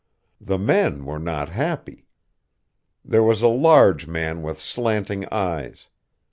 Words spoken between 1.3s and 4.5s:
happy. There was a large man